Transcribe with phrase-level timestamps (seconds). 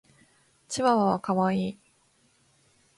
[0.67, 1.79] チワワは可愛い。